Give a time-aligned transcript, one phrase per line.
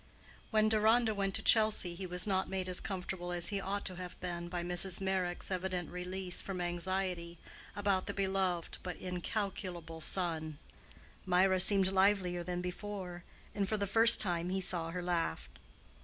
[0.49, 3.97] When Deronda went to Chelsea he was not made as comfortable as he ought to
[3.97, 4.99] have been by Mrs.
[4.99, 7.37] Meyrick's evident release from anxiety
[7.75, 10.57] about the beloved but incalculable son.
[11.27, 15.47] Mirah seemed livelier than before, and for the first time he saw her laugh.